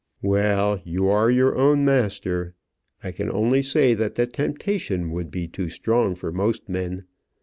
"Well, 0.23 0.81
you 0.83 1.09
are 1.09 1.29
your 1.29 1.55
own 1.55 1.85
master: 1.85 2.55
I 3.03 3.11
can 3.11 3.29
only 3.31 3.61
say 3.61 3.93
that 3.93 4.15
the 4.15 4.25
temptation 4.25 5.11
would 5.11 5.29
be 5.29 5.47
too 5.47 5.69
strong 5.69 6.15
for 6.15 6.31
most 6.31 6.67
men. 6.67 7.03